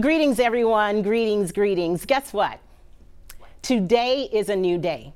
Greetings, 0.00 0.40
everyone. 0.40 1.02
Greetings, 1.02 1.52
greetings. 1.52 2.06
Guess 2.06 2.32
what? 2.32 2.60
Today 3.60 4.26
is 4.32 4.48
a 4.48 4.56
new 4.56 4.78
day. 4.78 5.12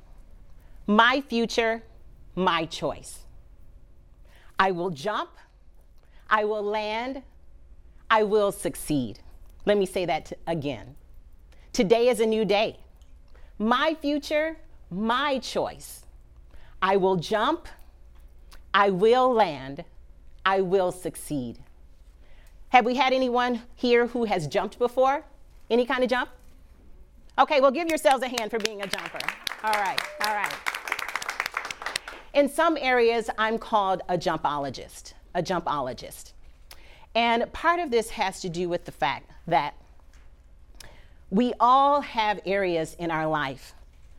My 0.86 1.22
future, 1.22 1.82
my 2.34 2.66
choice. 2.66 3.20
I 4.58 4.72
will 4.72 4.90
jump, 4.90 5.30
I 6.28 6.44
will 6.44 6.62
land, 6.62 7.22
I 8.10 8.24
will 8.24 8.52
succeed. 8.52 9.20
Let 9.64 9.78
me 9.78 9.86
say 9.86 10.04
that 10.04 10.26
t- 10.26 10.36
again. 10.46 10.96
Today 11.72 12.08
is 12.08 12.20
a 12.20 12.26
new 12.26 12.44
day. 12.44 12.78
My 13.58 13.96
future, 13.98 14.58
my 14.90 15.38
choice. 15.38 16.04
I 16.82 16.98
will 16.98 17.16
jump, 17.16 17.66
I 18.74 18.90
will 18.90 19.32
land, 19.32 19.84
I 20.44 20.60
will 20.60 20.92
succeed. 20.92 21.60
Have 22.70 22.84
we 22.84 22.96
had 22.96 23.12
anyone 23.12 23.62
here 23.74 24.08
who 24.08 24.24
has 24.24 24.46
jumped 24.46 24.78
before? 24.78 25.24
Any 25.70 25.86
kind 25.86 26.02
of 26.02 26.10
jump? 26.10 26.30
Okay, 27.38 27.60
well, 27.60 27.70
give 27.70 27.88
yourselves 27.88 28.22
a 28.22 28.28
hand 28.28 28.50
for 28.50 28.58
being 28.58 28.82
a 28.82 28.86
jumper. 28.86 29.20
All 29.62 29.72
right, 29.72 30.00
all 30.26 30.34
right. 30.34 30.54
In 32.34 32.48
some 32.48 32.76
areas, 32.80 33.30
I'm 33.38 33.58
called 33.58 34.02
a 34.08 34.18
jumpologist, 34.18 35.14
a 35.34 35.42
jumpologist. 35.42 36.32
And 37.14 37.50
part 37.52 37.80
of 37.80 37.90
this 37.90 38.10
has 38.10 38.40
to 38.42 38.48
do 38.48 38.68
with 38.68 38.84
the 38.84 38.92
fact 38.92 39.30
that 39.46 39.74
we 41.30 41.54
all 41.58 42.02
have 42.02 42.40
areas 42.44 42.94
in 42.98 43.10
our 43.10 43.26
life 43.26 43.74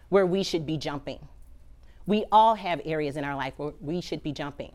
where 0.09 0.25
we 0.25 0.41
should 0.43 0.65
be 0.65 0.77
jumping. 0.77 1.19
We 2.05 2.25
all 2.31 2.55
have 2.55 2.81
areas 2.85 3.17
in 3.17 3.23
our 3.23 3.35
life 3.35 3.53
where 3.57 3.73
we 3.81 4.01
should 4.01 4.23
be 4.23 4.31
jumping. 4.31 4.71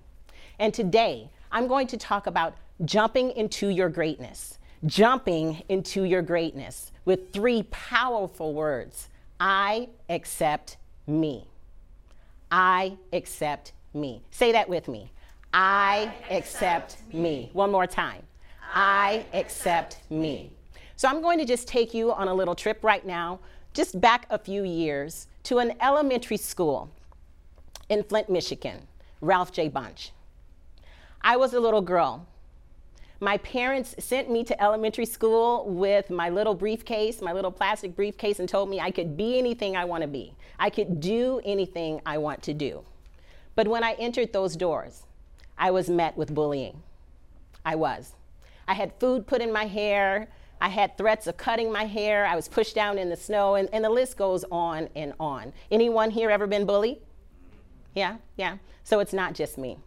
And 0.58 0.72
today, 0.72 1.30
I'm 1.50 1.66
going 1.66 1.86
to 1.88 1.96
talk 1.96 2.26
about 2.26 2.54
jumping 2.84 3.30
into 3.32 3.68
your 3.68 3.88
greatness, 3.88 4.58
jumping 4.86 5.62
into 5.68 6.04
your 6.04 6.22
greatness 6.22 6.92
with 7.04 7.32
three 7.32 7.62
powerful 7.64 8.54
words 8.54 9.08
I 9.40 9.88
accept 10.08 10.76
me. 11.06 11.46
I 12.50 12.96
accept 13.12 13.72
me. 13.94 14.22
Say 14.30 14.52
that 14.52 14.68
with 14.68 14.88
me. 14.88 15.10
I, 15.52 16.12
I 16.30 16.34
accept, 16.34 16.92
accept 16.94 17.14
me. 17.14 17.20
me. 17.20 17.50
One 17.52 17.72
more 17.72 17.86
time. 17.86 18.22
I 18.72 19.26
accept 19.32 19.98
me. 20.10 20.52
So 20.96 21.08
I'm 21.08 21.20
going 21.20 21.38
to 21.38 21.44
just 21.44 21.66
take 21.66 21.92
you 21.92 22.12
on 22.12 22.28
a 22.28 22.34
little 22.34 22.54
trip 22.54 22.84
right 22.84 23.04
now, 23.04 23.40
just 23.74 24.00
back 24.00 24.26
a 24.30 24.38
few 24.38 24.62
years 24.62 25.26
to 25.44 25.58
an 25.58 25.72
elementary 25.80 26.36
school 26.36 26.90
in 27.88 28.04
Flint, 28.04 28.30
Michigan, 28.30 28.86
Ralph 29.20 29.52
J. 29.52 29.68
Bunche. 29.68 30.10
I 31.20 31.36
was 31.36 31.52
a 31.52 31.60
little 31.60 31.82
girl 31.82 32.26
my 33.22 33.36
parents 33.38 33.94
sent 34.00 34.28
me 34.28 34.42
to 34.42 34.60
elementary 34.60 35.06
school 35.06 35.64
with 35.68 36.10
my 36.10 36.28
little 36.28 36.56
briefcase, 36.56 37.22
my 37.22 37.32
little 37.32 37.52
plastic 37.52 37.94
briefcase, 37.94 38.40
and 38.40 38.48
told 38.48 38.68
me 38.68 38.80
I 38.80 38.90
could 38.90 39.16
be 39.16 39.38
anything 39.38 39.76
I 39.76 39.84
want 39.84 40.02
to 40.02 40.08
be. 40.08 40.34
I 40.58 40.70
could 40.70 40.98
do 40.98 41.40
anything 41.44 42.00
I 42.04 42.18
want 42.18 42.42
to 42.42 42.52
do. 42.52 42.82
But 43.54 43.68
when 43.68 43.84
I 43.84 43.92
entered 43.92 44.32
those 44.32 44.56
doors, 44.56 45.04
I 45.56 45.70
was 45.70 45.88
met 45.88 46.16
with 46.16 46.34
bullying. 46.34 46.82
I 47.64 47.76
was. 47.76 48.16
I 48.66 48.74
had 48.74 48.92
food 48.98 49.28
put 49.28 49.40
in 49.40 49.52
my 49.52 49.66
hair. 49.66 50.28
I 50.60 50.70
had 50.70 50.98
threats 50.98 51.28
of 51.28 51.36
cutting 51.36 51.70
my 51.70 51.84
hair. 51.84 52.26
I 52.26 52.34
was 52.34 52.48
pushed 52.48 52.74
down 52.74 52.98
in 52.98 53.08
the 53.08 53.16
snow, 53.16 53.54
and, 53.54 53.68
and 53.72 53.84
the 53.84 53.90
list 53.90 54.16
goes 54.16 54.44
on 54.50 54.88
and 54.96 55.12
on. 55.20 55.52
Anyone 55.70 56.10
here 56.10 56.28
ever 56.28 56.48
been 56.48 56.66
bullied? 56.66 56.98
Yeah, 57.94 58.16
yeah. 58.36 58.56
So 58.82 58.98
it's 58.98 59.12
not 59.12 59.34
just 59.34 59.58
me. 59.58 59.78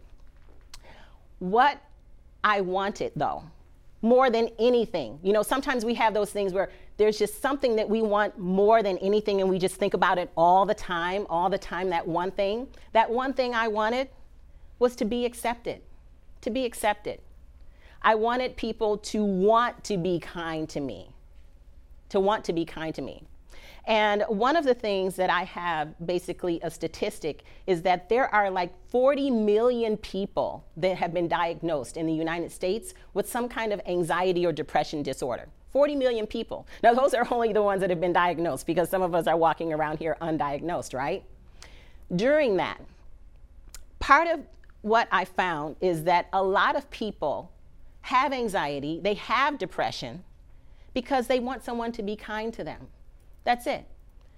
What 1.38 1.82
I 2.46 2.60
want 2.60 3.00
it 3.00 3.12
though, 3.18 3.42
more 4.02 4.30
than 4.30 4.50
anything. 4.60 5.18
You 5.20 5.32
know, 5.32 5.42
sometimes 5.42 5.84
we 5.84 5.94
have 5.94 6.14
those 6.14 6.30
things 6.30 6.52
where 6.52 6.70
there's 6.96 7.18
just 7.18 7.42
something 7.42 7.74
that 7.74 7.88
we 7.90 8.02
want 8.02 8.38
more 8.38 8.84
than 8.84 8.98
anything 8.98 9.40
and 9.40 9.50
we 9.50 9.58
just 9.58 9.74
think 9.74 9.94
about 9.94 10.16
it 10.16 10.30
all 10.36 10.64
the 10.64 10.72
time, 10.72 11.26
all 11.28 11.50
the 11.50 11.58
time, 11.58 11.90
that 11.90 12.06
one 12.06 12.30
thing. 12.30 12.68
That 12.92 13.10
one 13.10 13.32
thing 13.32 13.52
I 13.52 13.66
wanted 13.66 14.10
was 14.78 14.94
to 14.96 15.04
be 15.04 15.24
accepted, 15.26 15.80
to 16.42 16.50
be 16.50 16.64
accepted. 16.64 17.20
I 18.00 18.14
wanted 18.14 18.56
people 18.56 18.98
to 18.98 19.24
want 19.24 19.82
to 19.82 19.96
be 19.96 20.20
kind 20.20 20.68
to 20.68 20.78
me, 20.78 21.10
to 22.10 22.20
want 22.20 22.44
to 22.44 22.52
be 22.52 22.64
kind 22.64 22.94
to 22.94 23.02
me. 23.02 23.24
And 23.86 24.24
one 24.28 24.56
of 24.56 24.64
the 24.64 24.74
things 24.74 25.14
that 25.14 25.30
I 25.30 25.44
have, 25.44 25.94
basically 26.04 26.60
a 26.62 26.70
statistic, 26.70 27.44
is 27.68 27.82
that 27.82 28.08
there 28.08 28.32
are 28.34 28.50
like 28.50 28.72
40 28.88 29.30
million 29.30 29.96
people 29.96 30.64
that 30.76 30.96
have 30.96 31.14
been 31.14 31.28
diagnosed 31.28 31.96
in 31.96 32.06
the 32.06 32.12
United 32.12 32.50
States 32.50 32.94
with 33.14 33.30
some 33.30 33.48
kind 33.48 33.72
of 33.72 33.80
anxiety 33.86 34.44
or 34.44 34.50
depression 34.50 35.04
disorder. 35.04 35.46
40 35.70 35.94
million 35.94 36.26
people. 36.26 36.66
Now, 36.82 36.94
those 36.94 37.14
are 37.14 37.26
only 37.30 37.52
the 37.52 37.62
ones 37.62 37.80
that 37.80 37.90
have 37.90 38.00
been 38.00 38.12
diagnosed 38.12 38.66
because 38.66 38.90
some 38.90 39.02
of 39.02 39.14
us 39.14 39.28
are 39.28 39.36
walking 39.36 39.72
around 39.72 39.98
here 39.98 40.16
undiagnosed, 40.20 40.92
right? 40.92 41.22
During 42.14 42.56
that, 42.56 42.80
part 44.00 44.26
of 44.26 44.40
what 44.82 45.06
I 45.12 45.24
found 45.24 45.76
is 45.80 46.04
that 46.04 46.28
a 46.32 46.42
lot 46.42 46.76
of 46.76 46.90
people 46.90 47.52
have 48.02 48.32
anxiety, 48.32 49.00
they 49.00 49.14
have 49.14 49.58
depression 49.58 50.24
because 50.94 51.26
they 51.26 51.38
want 51.38 51.62
someone 51.62 51.92
to 51.92 52.02
be 52.02 52.16
kind 52.16 52.52
to 52.54 52.64
them. 52.64 52.88
That's 53.46 53.66
it. 53.68 53.86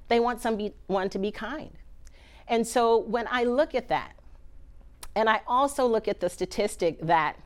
They 0.09 0.21
want 0.21 0.43
someone 0.43 1.09
to 1.09 1.19
be 1.19 1.31
kind. 1.31 1.73
And 2.47 2.67
so 2.67 2.99
when 2.99 3.27
I 3.31 3.45
look 3.45 3.75
at 3.75 3.89
that, 3.89 4.13
and 5.17 5.31
I 5.31 5.41
also 5.47 5.87
look 5.87 6.07
at 6.07 6.21
the 6.21 6.29
statistic 6.29 7.01
that 7.01 7.37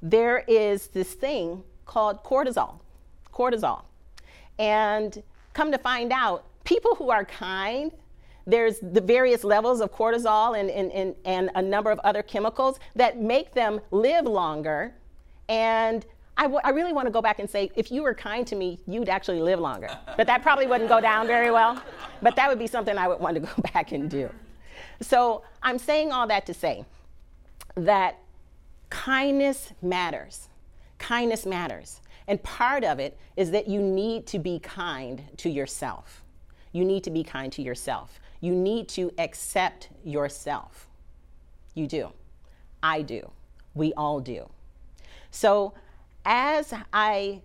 there 0.00 0.44
is 0.48 0.88
this 0.88 1.12
thing 1.12 1.62
called 1.84 2.24
cortisol, 2.24 2.80
cortisol. 3.32 3.82
And 4.58 5.22
come 5.52 5.70
to 5.72 5.78
find 5.78 6.10
out, 6.10 6.44
people 6.64 6.94
who 6.94 7.10
are 7.10 7.26
kind, 7.26 7.92
there's 8.46 8.78
the 8.80 9.02
various 9.02 9.44
levels 9.44 9.80
of 9.80 9.92
cortisol 9.92 10.58
and, 10.58 10.70
and, 10.70 10.90
and, 10.92 11.14
and 11.26 11.50
a 11.54 11.60
number 11.60 11.90
of 11.90 11.98
other 12.00 12.22
chemicals 12.22 12.80
that 12.96 13.20
make 13.20 13.52
them 13.52 13.80
live 13.90 14.24
longer 14.24 14.94
and 15.50 16.06
I, 16.38 16.42
w- 16.42 16.60
I 16.62 16.70
really 16.70 16.92
want 16.92 17.06
to 17.06 17.10
go 17.10 17.20
back 17.20 17.40
and 17.40 17.50
say, 17.50 17.70
if 17.74 17.90
you 17.90 18.02
were 18.02 18.14
kind 18.14 18.46
to 18.46 18.54
me, 18.54 18.78
you'd 18.86 19.08
actually 19.08 19.40
live 19.40 19.58
longer. 19.58 19.90
But 20.16 20.28
that 20.28 20.40
probably 20.40 20.68
wouldn't 20.68 20.88
go 20.88 21.00
down 21.00 21.26
very 21.26 21.50
well. 21.50 21.82
But 22.22 22.36
that 22.36 22.48
would 22.48 22.60
be 22.60 22.68
something 22.68 22.96
I 22.96 23.08
would 23.08 23.18
want 23.18 23.34
to 23.34 23.40
go 23.40 23.50
back 23.74 23.90
and 23.90 24.08
do. 24.08 24.30
So 25.00 25.42
I'm 25.62 25.78
saying 25.78 26.12
all 26.12 26.28
that 26.28 26.46
to 26.46 26.54
say 26.54 26.84
that 27.74 28.18
kindness 28.88 29.72
matters. 29.82 30.48
Kindness 30.98 31.44
matters. 31.44 32.00
And 32.28 32.40
part 32.42 32.84
of 32.84 33.00
it 33.00 33.18
is 33.36 33.50
that 33.50 33.66
you 33.66 33.82
need 33.82 34.26
to 34.28 34.38
be 34.38 34.60
kind 34.60 35.22
to 35.38 35.50
yourself. 35.50 36.22
You 36.72 36.84
need 36.84 37.02
to 37.04 37.10
be 37.10 37.24
kind 37.24 37.52
to 37.54 37.62
yourself. 37.62 38.20
You 38.40 38.54
need 38.54 38.88
to 38.90 39.10
accept 39.18 39.88
yourself. 40.04 40.86
You 41.74 41.88
do. 41.88 42.12
I 42.82 43.02
do. 43.02 43.30
We 43.74 43.92
all 43.94 44.20
do. 44.20 44.48
So 45.30 45.74
as 46.30 46.74
I 46.92 47.40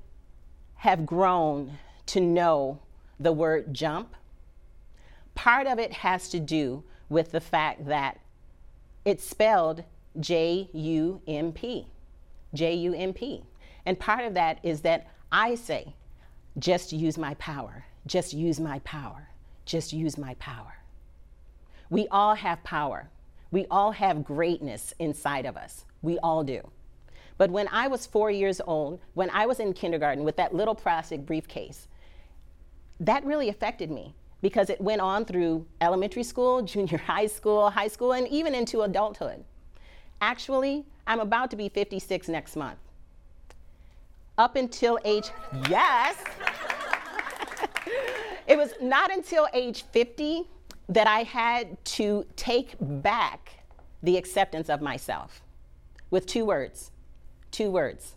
have 0.75 1.05
grown 1.05 1.77
to 2.07 2.19
know 2.19 2.79
the 3.17 3.31
word 3.31 3.73
jump, 3.73 4.13
part 5.35 5.67
of 5.67 5.79
it 5.79 5.93
has 5.93 6.27
to 6.29 6.39
do 6.39 6.83
with 7.07 7.31
the 7.31 7.39
fact 7.39 7.85
that 7.85 8.19
it's 9.05 9.23
spelled 9.23 9.85
J 10.19 10.69
U 10.73 11.21
M 11.25 11.53
P. 11.53 11.87
J 12.53 12.73
U 12.75 12.93
M 12.93 13.13
P. 13.13 13.45
And 13.85 13.97
part 13.97 14.25
of 14.25 14.33
that 14.33 14.59
is 14.63 14.81
that 14.81 15.07
I 15.31 15.55
say, 15.55 15.95
just 16.59 16.91
use 16.91 17.17
my 17.17 17.35
power, 17.35 17.85
just 18.05 18.33
use 18.33 18.59
my 18.59 18.79
power, 18.79 19.29
just 19.63 19.93
use 19.93 20.17
my 20.17 20.33
power. 20.35 20.79
We 21.89 22.09
all 22.09 22.35
have 22.35 22.61
power. 22.65 23.09
We 23.49 23.65
all 23.71 23.93
have 23.93 24.25
greatness 24.25 24.93
inside 24.99 25.45
of 25.45 25.55
us. 25.55 25.85
We 26.01 26.19
all 26.19 26.43
do. 26.43 26.69
But 27.37 27.49
when 27.51 27.67
I 27.69 27.87
was 27.87 28.05
four 28.05 28.29
years 28.29 28.61
old, 28.65 28.99
when 29.13 29.29
I 29.31 29.45
was 29.45 29.59
in 29.59 29.73
kindergarten 29.73 30.23
with 30.23 30.35
that 30.37 30.53
little 30.53 30.75
plastic 30.75 31.25
briefcase, 31.25 31.87
that 32.99 33.25
really 33.25 33.49
affected 33.49 33.89
me 33.89 34.13
because 34.41 34.69
it 34.69 34.79
went 34.79 35.01
on 35.01 35.25
through 35.25 35.65
elementary 35.81 36.23
school, 36.23 36.61
junior 36.73 36.97
high 36.97 37.27
school, 37.27 37.69
high 37.69 37.87
school, 37.87 38.13
and 38.13 38.27
even 38.27 38.53
into 38.53 38.81
adulthood. 38.81 39.43
Actually, 40.21 40.85
I'm 41.07 41.19
about 41.19 41.49
to 41.51 41.55
be 41.55 41.69
56 41.69 42.27
next 42.27 42.55
month. 42.55 42.77
Up 44.37 44.55
until 44.55 44.99
age, 45.05 45.29
yes. 45.69 46.17
it 48.47 48.57
was 48.57 48.73
not 48.81 49.11
until 49.11 49.47
age 49.53 49.83
50 49.91 50.47
that 50.89 51.07
I 51.07 51.23
had 51.23 51.83
to 51.85 52.25
take 52.35 52.75
back 52.79 53.63
the 54.01 54.17
acceptance 54.17 54.69
of 54.69 54.81
myself 54.81 55.41
with 56.09 56.25
two 56.25 56.45
words 56.45 56.91
Two 57.53 57.69
words. 57.69 58.15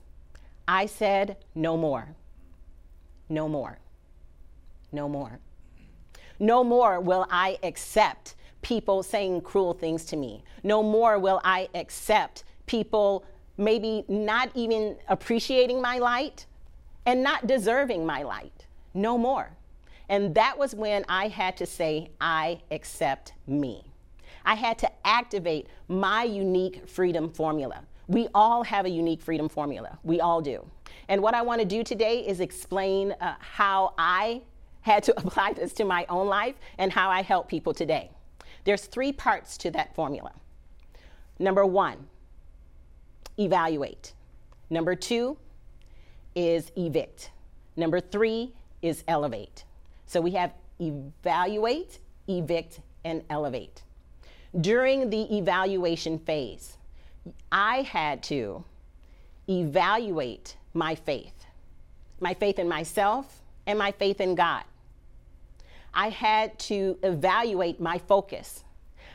I 0.67 0.87
said, 0.87 1.37
no 1.55 1.77
more. 1.77 2.17
No 3.29 3.49
more. 3.49 3.79
No 4.91 5.11
more. 5.11 5.39
No 6.41 6.65
more 6.65 7.01
will 7.01 7.27
I 7.31 7.59
accept 7.63 8.35
people 8.63 9.03
saying 9.03 9.43
cruel 9.43 9.75
things 9.75 10.07
to 10.07 10.17
me. 10.17 10.43
No 10.63 10.83
more 10.83 11.19
will 11.19 11.43
I 11.45 11.69
accept 11.75 12.45
people 12.65 13.27
maybe 13.59 14.07
not 14.09 14.51
even 14.55 14.97
appreciating 15.07 15.83
my 15.83 15.99
light. 15.99 16.47
and 17.05 17.23
not 17.23 17.47
deserving 17.47 18.05
my 18.05 18.23
light. 18.23 18.67
No 18.95 19.17
more. 19.17 19.51
And 20.09 20.35
that 20.35 20.59
was 20.59 20.75
when 20.75 21.05
I 21.09 21.29
had 21.29 21.57
to 21.59 21.67
say, 21.67 22.11
I 22.21 22.63
accept 22.71 23.35
me. 23.47 23.85
I 24.45 24.55
had 24.55 24.79
to 24.79 24.91
activate 25.07 25.69
my 25.89 26.25
unique 26.25 26.89
freedom 26.89 27.31
formula. 27.31 27.85
We 28.09 28.29
all 28.35 28.63
have 28.63 28.87
a 28.87 28.89
unique 28.89 29.21
freedom 29.21 29.49
formula. 29.49 29.99
We 30.05 30.21
all 30.21 30.41
do. 30.41 30.65
And 31.09 31.23
what 31.23 31.35
I 31.35 31.43
want 31.43 31.61
to 31.61 31.67
do 31.67 31.83
today 31.83 32.27
is 32.27 32.41
explain 32.41 33.13
uh, 33.21 33.35
how 33.39 33.95
I 33.99 34.43
had 34.83 35.03
to 35.05 35.19
apply 35.19 35.55
this 35.55 35.73
to 35.75 35.85
my 35.85 36.07
own 36.09 36.29
life 36.29 36.55
and 36.79 36.93
how 36.93 37.11
I 37.11 37.23
help 37.23 37.49
people 37.49 37.75
today. 37.75 38.11
There's 38.65 38.87
three 38.87 39.13
parts 39.13 39.57
to 39.59 39.71
that 39.73 39.95
formula. 39.95 40.33
Number 41.39 41.67
one, 41.67 42.07
evaluate. 43.39 44.13
Number 44.71 44.95
two 44.95 45.37
is 46.35 46.73
evict. 46.77 47.31
Number 47.77 48.01
three 48.01 48.53
is 48.83 49.05
elevate. 49.07 49.65
So 50.07 50.21
we 50.21 50.33
have 50.33 50.53
evaluate, 50.81 51.99
evict, 52.29 52.81
and 53.05 53.23
elevate. 53.31 53.83
During 54.61 55.11
the 55.11 55.37
evaluation 55.37 56.19
phase, 56.19 56.76
I 57.51 57.83
had 57.83 58.23
to 58.25 58.65
evaluate 59.49 60.57
my 60.75 60.95
faith, 60.95 61.47
my 62.21 62.35
faith 62.35 62.59
in 62.59 62.69
myself 62.69 63.43
and 63.67 63.79
my 63.79 63.93
faith 63.93 64.21
in 64.21 64.35
God. 64.35 64.65
I 65.95 66.11
had 66.11 66.59
to 66.61 66.99
evaluate 67.03 67.81
my 67.81 67.99
focus. 67.99 68.63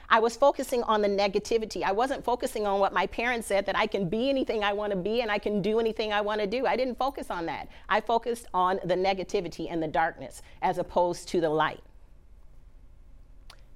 I 0.10 0.20
was 0.20 0.36
focusing 0.36 0.84
on 0.84 1.02
the 1.02 1.08
negativity. 1.08 1.84
I 1.84 1.94
wasn't 1.94 2.26
focusing 2.26 2.68
on 2.68 2.82
what 2.82 2.92
my 2.92 3.08
parents 3.08 3.48
said 3.48 3.66
that 3.68 3.78
I 3.78 3.88
can 3.88 4.10
be 4.10 4.30
anything 4.30 4.62
I 4.62 4.74
want 4.74 4.92
to 4.92 4.98
be 4.98 5.22
and 5.22 5.32
I 5.32 5.38
can 5.38 5.62
do 5.62 5.80
anything 5.80 6.12
I 6.12 6.20
want 6.20 6.42
to 6.42 6.48
do. 6.48 6.66
I 6.66 6.76
didn't 6.76 6.98
focus 6.98 7.32
on 7.32 7.46
that. 7.46 7.70
I 7.88 8.02
focused 8.02 8.48
on 8.54 8.80
the 8.84 8.96
negativity 8.96 9.72
and 9.72 9.82
the 9.82 9.88
darkness 9.88 10.42
as 10.62 10.80
opposed 10.80 11.30
to 11.30 11.40
the 11.40 11.50
light. 11.50 11.80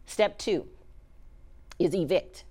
Step 0.07 0.37
two 0.37 0.67
is 1.79 1.95
evict. 1.95 2.43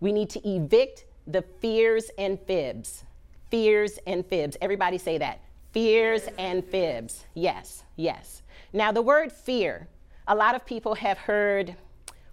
We 0.00 0.12
need 0.12 0.30
to 0.30 0.48
evict 0.48 1.04
the 1.26 1.42
fears 1.60 2.10
and 2.18 2.38
fibs. 2.40 3.04
Fears 3.50 3.98
and 4.06 4.24
fibs. 4.26 4.56
Everybody 4.60 4.98
say 4.98 5.18
that. 5.18 5.40
Fears 5.72 6.28
and 6.38 6.64
fibs. 6.64 7.24
Yes, 7.34 7.84
yes. 7.96 8.42
Now, 8.72 8.92
the 8.92 9.02
word 9.02 9.32
fear, 9.32 9.88
a 10.26 10.34
lot 10.34 10.54
of 10.54 10.64
people 10.66 10.94
have 10.94 11.18
heard 11.18 11.76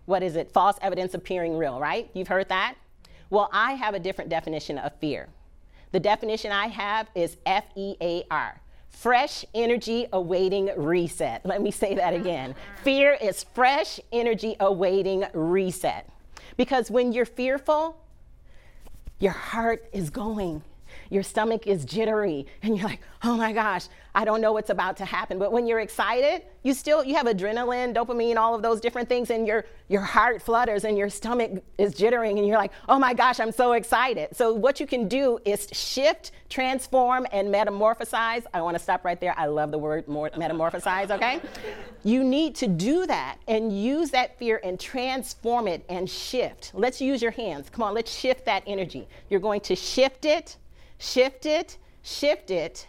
what 0.05 0.23
is 0.23 0.35
it? 0.35 0.51
False 0.51 0.77
evidence 0.81 1.13
appearing 1.13 1.57
real, 1.57 1.79
right? 1.79 2.09
You've 2.13 2.27
heard 2.27 2.49
that? 2.49 2.75
Well, 3.29 3.49
I 3.53 3.73
have 3.73 3.93
a 3.93 3.99
different 3.99 4.29
definition 4.29 4.77
of 4.77 4.93
fear. 4.99 5.29
The 5.91 5.99
definition 5.99 6.51
I 6.51 6.67
have 6.67 7.07
is 7.15 7.37
F 7.45 7.65
E 7.75 7.95
A 8.01 8.23
R. 8.29 8.59
Fresh 8.89 9.45
energy 9.55 10.07
awaiting 10.11 10.69
reset. 10.75 11.45
Let 11.45 11.61
me 11.61 11.71
say 11.71 11.95
that 11.95 12.13
again. 12.13 12.55
Fear 12.83 13.17
is 13.21 13.45
fresh 13.53 14.01
energy 14.11 14.57
awaiting 14.59 15.23
reset. 15.33 16.09
Because 16.57 16.91
when 16.91 17.11
you're 17.11 17.25
fearful, 17.25 17.97
your 19.19 19.31
heart 19.31 19.87
is 19.93 20.09
going 20.09 20.63
your 21.09 21.23
stomach 21.23 21.67
is 21.67 21.85
jittery 21.85 22.45
and 22.61 22.77
you're 22.77 22.87
like, 22.87 23.01
oh 23.23 23.35
my 23.35 23.53
gosh, 23.53 23.87
I 24.13 24.25
don't 24.25 24.41
know 24.41 24.51
what's 24.51 24.69
about 24.69 24.97
to 24.97 25.05
happen. 25.05 25.39
But 25.39 25.51
when 25.51 25.65
you're 25.65 25.79
excited, 25.79 26.43
you 26.63 26.73
still 26.73 27.03
you 27.03 27.15
have 27.15 27.27
adrenaline, 27.27 27.95
dopamine, 27.95 28.35
all 28.35 28.53
of 28.53 28.61
those 28.61 28.81
different 28.81 29.07
things, 29.07 29.29
and 29.29 29.47
your 29.47 29.65
your 29.87 30.01
heart 30.01 30.41
flutters 30.41 30.83
and 30.83 30.97
your 30.97 31.09
stomach 31.09 31.63
is 31.77 31.95
jittering, 31.95 32.37
and 32.37 32.45
you're 32.45 32.57
like, 32.57 32.71
oh 32.89 32.99
my 32.99 33.13
gosh, 33.13 33.39
I'm 33.39 33.51
so 33.51 33.73
excited. 33.73 34.35
So 34.35 34.53
what 34.53 34.79
you 34.79 34.87
can 34.87 35.07
do 35.07 35.39
is 35.45 35.67
shift, 35.71 36.31
transform, 36.49 37.25
and 37.31 37.53
metamorphosize. 37.53 38.43
I 38.53 38.61
want 38.61 38.75
to 38.77 38.83
stop 38.83 39.05
right 39.05 39.19
there. 39.19 39.33
I 39.37 39.45
love 39.45 39.71
the 39.71 39.79
word 39.79 40.07
metamorphosize, 40.07 41.09
okay? 41.11 41.41
you 42.03 42.23
need 42.23 42.55
to 42.55 42.67
do 42.67 43.05
that 43.05 43.37
and 43.47 43.71
use 43.71 44.11
that 44.11 44.37
fear 44.37 44.59
and 44.63 44.79
transform 44.79 45.67
it 45.67 45.85
and 45.87 46.09
shift. 46.09 46.71
Let's 46.73 46.99
use 46.99 47.21
your 47.21 47.31
hands. 47.31 47.69
Come 47.69 47.83
on, 47.83 47.93
let's 47.93 48.11
shift 48.11 48.45
that 48.45 48.63
energy. 48.67 49.07
You're 49.29 49.39
going 49.39 49.61
to 49.61 49.75
shift 49.75 50.25
it 50.25 50.57
Shift 51.01 51.47
it, 51.47 51.79
shift 52.03 52.51
it 52.51 52.87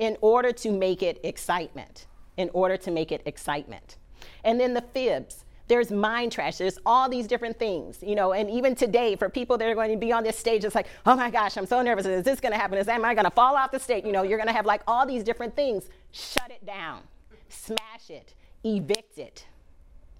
in 0.00 0.16
order 0.20 0.50
to 0.50 0.72
make 0.72 1.04
it 1.04 1.20
excitement. 1.22 2.08
In 2.36 2.50
order 2.52 2.76
to 2.78 2.90
make 2.90 3.12
it 3.12 3.22
excitement. 3.26 3.96
And 4.42 4.58
then 4.58 4.74
the 4.74 4.82
fibs. 4.82 5.44
There's 5.68 5.92
mind 5.92 6.32
trash. 6.32 6.58
There's 6.58 6.78
all 6.84 7.08
these 7.08 7.28
different 7.28 7.56
things, 7.56 8.02
you 8.02 8.16
know. 8.16 8.32
And 8.32 8.50
even 8.50 8.74
today, 8.74 9.14
for 9.14 9.28
people 9.28 9.56
that 9.56 9.68
are 9.68 9.74
going 9.76 9.92
to 9.92 9.96
be 9.96 10.10
on 10.10 10.24
this 10.24 10.36
stage, 10.36 10.64
it's 10.64 10.74
like, 10.74 10.88
oh 11.06 11.14
my 11.14 11.30
gosh, 11.30 11.56
I'm 11.56 11.64
so 11.64 11.80
nervous. 11.80 12.06
Is 12.06 12.24
this 12.24 12.40
going 12.40 12.50
to 12.50 12.58
happen? 12.58 12.76
Is 12.76 12.88
am 12.88 13.04
I 13.04 13.14
going 13.14 13.24
to 13.24 13.30
fall 13.30 13.54
off 13.54 13.70
the 13.70 13.78
stage? 13.78 14.04
You 14.04 14.10
know, 14.10 14.24
you're 14.24 14.36
going 14.36 14.48
to 14.48 14.52
have 14.52 14.66
like 14.66 14.82
all 14.88 15.06
these 15.06 15.22
different 15.22 15.54
things. 15.54 15.88
Shut 16.10 16.50
it 16.50 16.66
down, 16.66 17.02
smash 17.48 18.10
it, 18.10 18.34
evict 18.64 19.16
it, 19.16 19.46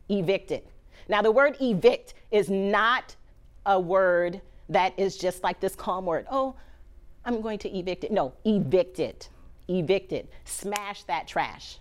evict 0.08 0.52
it. 0.52 0.68
Now, 1.08 1.20
the 1.20 1.32
word 1.32 1.56
evict 1.60 2.14
is 2.30 2.48
not 2.48 3.16
a 3.66 3.78
word 3.78 4.40
that 4.68 4.96
is 4.96 5.16
just 5.16 5.42
like 5.42 5.58
this 5.58 5.74
calm 5.74 6.06
word. 6.06 6.26
Oh, 6.30 6.54
I'm 7.24 7.40
going 7.40 7.58
to 7.60 7.76
evict 7.76 8.04
it. 8.04 8.12
No, 8.12 8.34
evict 8.44 8.98
it. 8.98 9.28
Evict 9.68 10.12
it. 10.12 10.30
Smash 10.44 11.04
that 11.04 11.26
trash. 11.26 11.78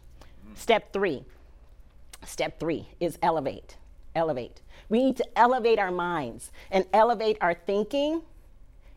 Step 0.55 0.93
three. 0.93 1.23
Step 2.25 2.59
three 2.59 2.87
is 2.99 3.17
elevate. 3.21 3.77
Elevate. 4.15 4.61
We 4.89 5.03
need 5.03 5.17
to 5.17 5.37
elevate 5.37 5.79
our 5.79 5.91
minds 5.91 6.51
and 6.71 6.85
elevate 6.93 7.37
our 7.41 7.53
thinking 7.53 8.21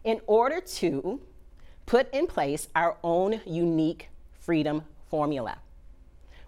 in 0.04 0.20
order 0.26 0.60
to 0.60 1.20
put 1.86 2.12
in 2.12 2.26
place 2.26 2.68
our 2.76 2.96
own 3.02 3.40
unique 3.44 4.08
freedom 4.40 4.82
formula. 5.08 5.58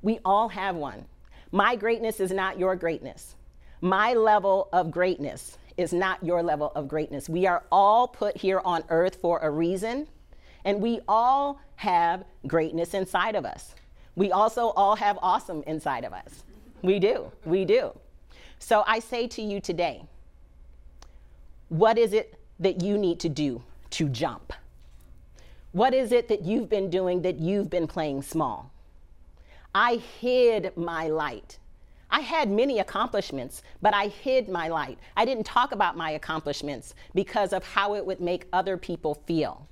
We 0.02 0.20
all 0.24 0.48
have 0.50 0.76
one. 0.76 1.06
My 1.50 1.74
greatness 1.76 2.20
is 2.20 2.30
not 2.30 2.58
your 2.58 2.76
greatness. 2.76 3.34
My 3.80 4.12
level 4.14 4.68
of 4.72 4.90
greatness 4.90 5.56
is 5.78 5.92
not 5.92 6.22
your 6.22 6.42
level 6.42 6.72
of 6.74 6.88
greatness. 6.88 7.28
We 7.28 7.46
are 7.46 7.64
all 7.72 8.08
put 8.08 8.36
here 8.36 8.60
on 8.64 8.82
earth 8.90 9.16
for 9.16 9.38
a 9.38 9.48
reason, 9.50 10.08
and 10.64 10.82
we 10.82 11.00
all 11.08 11.60
have 11.76 12.24
greatness 12.46 12.92
inside 12.92 13.36
of 13.36 13.46
us. 13.46 13.74
We 14.16 14.32
also 14.32 14.70
all 14.70 14.96
have 14.96 15.18
awesome 15.22 15.62
inside 15.66 16.04
of 16.04 16.12
us. 16.12 16.42
We 16.82 16.98
do. 16.98 17.30
We 17.44 17.64
do. 17.64 17.96
So 18.58 18.82
I 18.86 18.98
say 18.98 19.28
to 19.28 19.42
you 19.42 19.60
today, 19.60 20.02
what 21.68 21.96
is 21.96 22.12
it 22.12 22.38
that 22.58 22.82
you 22.82 22.98
need 22.98 23.20
to 23.20 23.28
do 23.28 23.62
to 23.90 24.08
jump? 24.08 24.52
What 25.72 25.94
is 25.94 26.10
it 26.10 26.28
that 26.28 26.42
you've 26.42 26.68
been 26.68 26.90
doing 26.90 27.22
that 27.22 27.38
you've 27.38 27.70
been 27.70 27.86
playing 27.86 28.22
small? 28.22 28.72
I 29.74 29.96
hid 29.96 30.76
my 30.76 31.08
light 31.08 31.58
I 32.10 32.20
had 32.20 32.50
many 32.50 32.78
accomplishments, 32.78 33.62
but 33.82 33.94
I 33.94 34.06
hid 34.06 34.48
my 34.48 34.68
light. 34.68 34.98
I 35.16 35.24
didn't 35.24 35.44
talk 35.44 35.72
about 35.72 35.96
my 35.96 36.12
accomplishments 36.12 36.94
because 37.14 37.52
of 37.52 37.64
how 37.64 37.94
it 37.94 38.06
would 38.06 38.20
make 38.20 38.46
other 38.52 38.76
people 38.76 39.14
feel, 39.26 39.68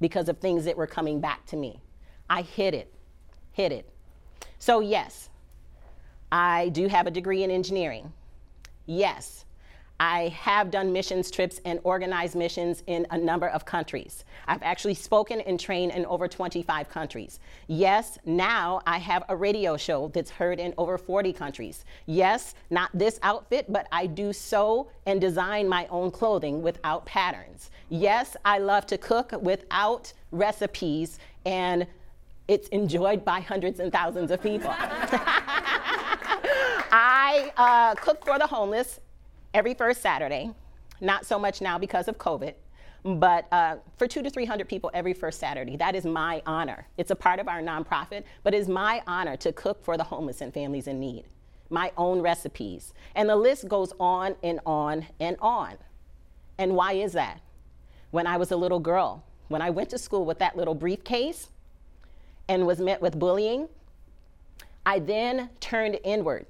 because 0.00 0.28
of 0.28 0.38
things 0.38 0.64
that 0.64 0.76
were 0.76 0.86
coming 0.86 1.20
back 1.20 1.44
to 1.46 1.56
me. 1.56 1.80
I 2.30 2.42
hid 2.42 2.74
it, 2.74 2.92
hid 3.52 3.72
it. 3.72 3.88
So, 4.58 4.80
yes, 4.80 5.28
I 6.32 6.70
do 6.70 6.88
have 6.88 7.06
a 7.06 7.10
degree 7.10 7.42
in 7.42 7.50
engineering. 7.50 8.12
Yes, 8.86 9.43
I 10.00 10.28
have 10.40 10.70
done 10.72 10.92
missions 10.92 11.30
trips 11.30 11.60
and 11.64 11.78
organized 11.84 12.34
missions 12.34 12.82
in 12.88 13.06
a 13.10 13.18
number 13.18 13.48
of 13.48 13.64
countries. 13.64 14.24
I've 14.48 14.62
actually 14.62 14.94
spoken 14.94 15.40
and 15.40 15.58
trained 15.58 15.92
in 15.92 16.04
over 16.06 16.26
25 16.26 16.88
countries. 16.88 17.38
Yes, 17.68 18.18
now 18.24 18.80
I 18.86 18.98
have 18.98 19.22
a 19.28 19.36
radio 19.36 19.76
show 19.76 20.08
that's 20.08 20.30
heard 20.30 20.58
in 20.58 20.74
over 20.78 20.98
40 20.98 21.32
countries. 21.32 21.84
Yes, 22.06 22.54
not 22.70 22.90
this 22.92 23.20
outfit, 23.22 23.72
but 23.72 23.86
I 23.92 24.06
do 24.06 24.32
sew 24.32 24.88
and 25.06 25.20
design 25.20 25.68
my 25.68 25.86
own 25.90 26.10
clothing 26.10 26.60
without 26.60 27.06
patterns. 27.06 27.70
Yes, 27.88 28.36
I 28.44 28.58
love 28.58 28.86
to 28.86 28.98
cook 28.98 29.32
without 29.40 30.12
recipes 30.32 31.20
and 31.46 31.86
it's 32.48 32.68
enjoyed 32.68 33.24
by 33.24 33.40
hundreds 33.40 33.80
and 33.80 33.92
thousands 33.92 34.30
of 34.30 34.42
people. 34.42 34.74
I 36.96 37.52
uh, 37.56 37.94
cook 37.94 38.24
for 38.24 38.38
the 38.38 38.46
homeless 38.46 39.00
every 39.54 39.72
first 39.72 40.02
Saturday. 40.02 40.50
Not 41.00 41.24
so 41.24 41.38
much 41.38 41.60
now 41.60 41.78
because 41.78 42.08
of 42.08 42.18
COVID, 42.18 42.54
but 43.04 43.46
uh, 43.52 43.76
for 43.96 44.06
two 44.06 44.22
to 44.22 44.30
300 44.30 44.68
people 44.68 44.90
every 44.92 45.14
first 45.14 45.38
Saturday. 45.38 45.76
That 45.76 45.94
is 45.94 46.04
my 46.04 46.42
honor. 46.44 46.86
It's 46.98 47.10
a 47.10 47.16
part 47.16 47.38
of 47.38 47.48
our 47.48 47.62
nonprofit, 47.62 48.24
but 48.42 48.52
it's 48.52 48.68
my 48.68 49.02
honor 49.06 49.36
to 49.38 49.52
cook 49.52 49.82
for 49.84 49.96
the 49.96 50.04
homeless 50.04 50.40
and 50.40 50.52
families 50.52 50.88
in 50.88 50.98
need. 51.00 51.24
My 51.70 51.92
own 51.96 52.20
recipes. 52.20 52.92
And 53.14 53.28
the 53.28 53.36
list 53.36 53.68
goes 53.68 53.92
on 53.98 54.34
and 54.42 54.60
on 54.66 55.06
and 55.20 55.36
on. 55.40 55.76
And 56.58 56.74
why 56.74 56.92
is 56.92 57.12
that? 57.12 57.40
When 58.10 58.26
I 58.26 58.36
was 58.36 58.50
a 58.50 58.56
little 58.56 58.80
girl, 58.80 59.24
when 59.48 59.62
I 59.62 59.70
went 59.70 59.90
to 59.90 59.98
school 59.98 60.24
with 60.24 60.38
that 60.38 60.56
little 60.56 60.74
briefcase 60.74 61.50
and 62.48 62.66
was 62.66 62.78
met 62.80 63.00
with 63.02 63.18
bullying, 63.18 63.68
I 64.86 64.98
then 64.98 65.50
turned 65.60 65.98
inward. 66.04 66.46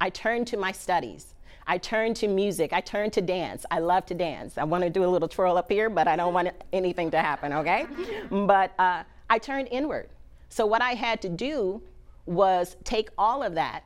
I 0.00 0.10
turned 0.10 0.46
to 0.48 0.56
my 0.56 0.72
studies. 0.72 1.34
I 1.70 1.78
turn 1.78 2.14
to 2.14 2.26
music. 2.26 2.72
I 2.72 2.80
turn 2.80 3.12
to 3.12 3.20
dance. 3.20 3.64
I 3.70 3.78
love 3.78 4.04
to 4.06 4.14
dance. 4.14 4.58
I 4.58 4.64
want 4.64 4.82
to 4.82 4.90
do 4.90 5.04
a 5.04 5.06
little 5.06 5.28
twirl 5.28 5.56
up 5.56 5.70
here, 5.70 5.88
but 5.88 6.08
I 6.08 6.16
don't 6.16 6.34
want 6.34 6.48
anything 6.72 7.12
to 7.12 7.18
happen, 7.20 7.52
okay? 7.52 7.86
but 8.28 8.72
uh, 8.76 9.04
I 9.30 9.38
turned 9.38 9.68
inward. 9.70 10.08
So, 10.48 10.66
what 10.66 10.82
I 10.82 10.94
had 10.94 11.22
to 11.22 11.28
do 11.28 11.80
was 12.26 12.76
take 12.82 13.10
all 13.16 13.44
of 13.44 13.54
that 13.54 13.84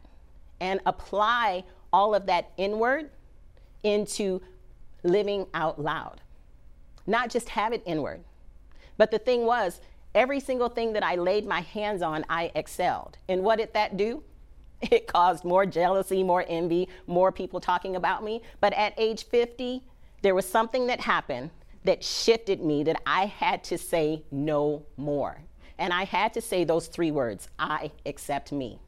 and 0.61 0.81
apply 0.87 1.65
all 1.93 2.15
of 2.15 2.25
that 2.25 2.53
inward 2.57 3.11
into 3.83 4.41
living 5.03 5.47
out 5.53 5.79
loud, 5.79 6.23
not 7.07 7.29
just 7.29 7.51
have 7.51 7.75
it 7.75 7.83
inward. 7.85 8.25
But 8.97 9.11
the 9.11 9.19
thing 9.19 9.45
was, 9.45 9.83
every 10.15 10.41
single 10.41 10.71
thing 10.71 10.95
that 10.95 11.03
I 11.03 11.17
laid 11.17 11.47
my 11.47 11.61
hands 11.61 12.01
on, 12.01 12.25
I 12.31 12.51
excelled. 12.55 13.19
And 13.29 13.43
what 13.43 13.59
did 13.59 13.75
that 13.75 13.99
do? 13.99 14.23
It 14.91 15.07
caused 15.07 15.45
more 15.45 15.67
jealousy, 15.67 16.23
more 16.23 16.45
envy, 16.49 16.89
more 17.07 17.33
people 17.33 17.61
talking 17.61 17.97
about 17.97 18.23
me. 18.23 18.43
But 18.61 18.73
at 18.75 18.95
age 18.97 19.25
50, 19.25 19.83
there 20.23 20.35
was 20.35 20.47
something 20.47 20.87
that 20.87 21.01
happened 21.01 21.51
that 21.85 22.03
shifted 22.03 22.63
me 22.63 22.83
that 22.85 23.01
I 23.07 23.27
had 23.27 23.63
to 23.65 23.79
say 23.79 24.25
no 24.31 24.85
more. 24.97 25.39
And 25.79 25.93
I 25.93 26.05
had 26.05 26.33
to 26.35 26.41
say 26.41 26.65
those 26.65 26.87
three 26.87 27.11
words 27.11 27.49
I 27.59 27.91
accept 28.07 28.53
me. 28.53 28.79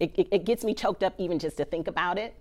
It, 0.00 0.12
it, 0.16 0.28
it, 0.30 0.44
gets 0.44 0.64
me 0.64 0.74
choked 0.74 1.02
up 1.02 1.14
even 1.18 1.38
just 1.38 1.56
to 1.56 1.64
think 1.64 1.88
about 1.88 2.18
it 2.18 2.34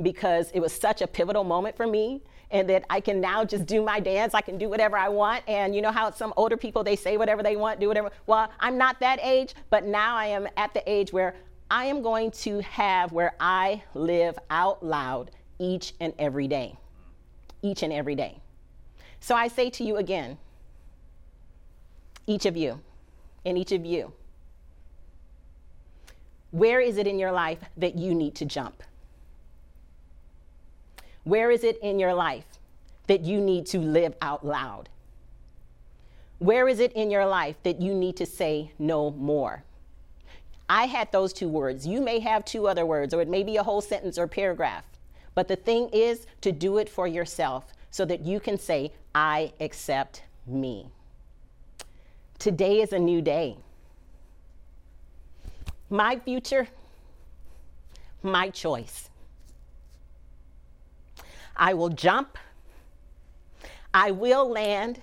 because 0.00 0.50
it 0.52 0.60
was 0.60 0.72
such 0.72 1.02
a 1.02 1.06
pivotal 1.06 1.44
moment 1.44 1.76
for 1.76 1.86
me 1.86 2.22
and 2.50 2.68
that 2.68 2.84
I 2.88 3.00
can 3.00 3.20
now 3.20 3.44
just 3.44 3.66
do 3.66 3.82
my 3.82 4.00
dance. 4.00 4.34
I 4.34 4.40
can 4.40 4.58
do 4.58 4.68
whatever 4.68 4.96
I 4.96 5.08
want. 5.08 5.44
And 5.46 5.74
you 5.74 5.82
know 5.82 5.92
how 5.92 6.10
some 6.10 6.32
older 6.36 6.56
people, 6.56 6.82
they 6.82 6.96
say 6.96 7.16
whatever 7.16 7.42
they 7.42 7.56
want, 7.56 7.80
do 7.80 7.88
whatever. 7.88 8.10
Well, 8.26 8.50
I'm 8.58 8.78
not 8.78 8.98
that 9.00 9.20
age, 9.22 9.54
but 9.70 9.84
now 9.84 10.16
I 10.16 10.26
am 10.26 10.48
at 10.56 10.72
the 10.74 10.82
age 10.90 11.12
where 11.12 11.34
I 11.70 11.84
am 11.84 12.02
going 12.02 12.32
to 12.32 12.60
have 12.60 13.12
where 13.12 13.34
I 13.38 13.84
live 13.94 14.36
out 14.50 14.84
loud 14.84 15.30
each 15.60 15.94
and 16.00 16.12
every 16.18 16.48
day. 16.48 16.76
Each 17.62 17.84
and 17.84 17.92
every 17.92 18.16
day. 18.16 18.40
So 19.20 19.36
I 19.36 19.46
say 19.48 19.70
to 19.70 19.84
you 19.84 19.96
again, 19.96 20.36
each 22.26 22.46
of 22.46 22.56
you, 22.56 22.80
and 23.44 23.56
each 23.56 23.72
of 23.72 23.84
you, 23.84 24.12
where 26.50 26.80
is 26.80 26.96
it 26.96 27.06
in 27.06 27.18
your 27.18 27.30
life 27.30 27.58
that 27.76 27.96
you 27.96 28.14
need 28.14 28.34
to 28.36 28.44
jump? 28.44 28.82
Where 31.24 31.50
is 31.50 31.62
it 31.62 31.78
in 31.82 31.98
your 31.98 32.14
life 32.14 32.46
that 33.06 33.20
you 33.20 33.40
need 33.40 33.66
to 33.66 33.78
live 33.78 34.14
out 34.20 34.44
loud? 34.44 34.88
Where 36.38 36.66
is 36.66 36.80
it 36.80 36.92
in 36.94 37.10
your 37.10 37.26
life 37.26 37.56
that 37.62 37.80
you 37.80 37.94
need 37.94 38.16
to 38.16 38.26
say 38.26 38.72
no 38.78 39.10
more? 39.10 39.62
I 40.70 40.86
had 40.86 41.10
those 41.10 41.32
two 41.32 41.48
words. 41.48 41.84
You 41.84 42.00
may 42.00 42.20
have 42.20 42.44
two 42.44 42.68
other 42.68 42.86
words, 42.86 43.12
or 43.12 43.20
it 43.20 43.28
may 43.28 43.42
be 43.42 43.56
a 43.56 43.62
whole 43.64 43.80
sentence 43.80 44.16
or 44.16 44.28
paragraph. 44.28 44.84
But 45.34 45.48
the 45.48 45.56
thing 45.56 45.88
is 45.92 46.28
to 46.42 46.52
do 46.52 46.78
it 46.78 46.88
for 46.88 47.08
yourself 47.08 47.72
so 47.90 48.04
that 48.04 48.20
you 48.20 48.38
can 48.38 48.56
say, 48.56 48.92
I 49.12 49.52
accept 49.58 50.22
me. 50.46 50.86
Today 52.38 52.82
is 52.82 52.92
a 52.92 53.00
new 53.00 53.20
day. 53.20 53.56
My 55.90 56.20
future, 56.20 56.68
my 58.22 58.48
choice. 58.48 59.10
I 61.56 61.74
will 61.74 61.88
jump. 61.88 62.38
I 63.92 64.12
will 64.12 64.48
land. 64.48 65.00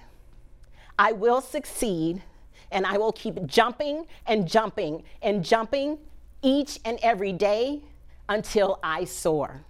I 0.97 1.11
will 1.11 1.41
succeed. 1.41 2.23
And 2.71 2.85
I 2.85 2.97
will 2.97 3.11
keep 3.11 3.45
jumping 3.45 4.05
and 4.25 4.47
jumping 4.47 5.03
and 5.21 5.43
jumping 5.43 5.97
each 6.41 6.79
and 6.85 6.99
every 7.01 7.33
day 7.33 7.81
until 8.29 8.79
I 8.83 9.05
soar. 9.05 9.61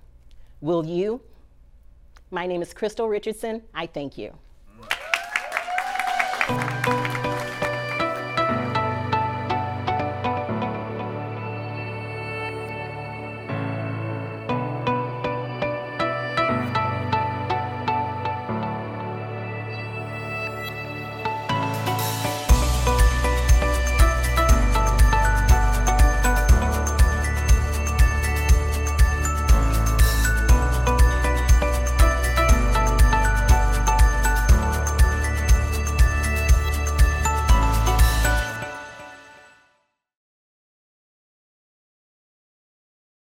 Will 0.62 0.86
you? 0.86 1.22
My 2.32 2.46
name 2.46 2.62
is 2.62 2.74
Krystylle 2.74 3.10
Richardson. 3.10 3.62
I 3.74 3.86
thank 3.86 4.18
you. 4.18 4.34